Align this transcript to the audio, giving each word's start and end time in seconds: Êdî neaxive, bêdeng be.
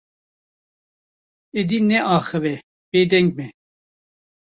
Êdî 1.59 1.79
neaxive, 1.89 2.55
bêdeng 2.91 3.29
be. 3.35 3.47